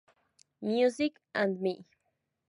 [0.63, 1.85] Music and Me